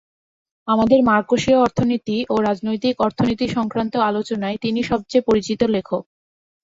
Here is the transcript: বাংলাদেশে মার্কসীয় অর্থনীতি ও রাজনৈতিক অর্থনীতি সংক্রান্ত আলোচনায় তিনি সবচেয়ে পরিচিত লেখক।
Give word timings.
বাংলাদেশে 0.67 1.07
মার্কসীয় 1.07 1.57
অর্থনীতি 1.59 2.17
ও 2.29 2.45
রাজনৈতিক 2.47 2.95
অর্থনীতি 2.99 3.45
সংক্রান্ত 3.49 3.93
আলোচনায় 4.09 4.57
তিনি 4.57 4.79
সবচেয়ে 4.83 5.27
পরিচিত 5.29 5.61
লেখক। 5.75 6.03